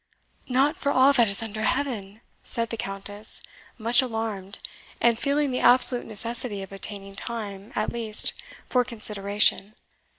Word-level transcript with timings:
"Not 0.49 0.77
for 0.77 0.91
all 0.91 1.13
that 1.13 1.27
is 1.27 1.43
under 1.43 1.61
heaven!" 1.61 2.21
said 2.41 2.71
the 2.71 2.75
Countess, 2.75 3.39
much 3.77 4.01
alarmed, 4.01 4.57
and 4.99 5.19
feeling 5.19 5.51
the 5.51 5.59
absolute 5.59 6.07
necessity 6.07 6.63
of 6.63 6.71
obtaining 6.71 7.15
time, 7.15 7.71
at 7.75 7.93
least, 7.93 8.33
for 8.67 8.83
consideration. 8.83 9.75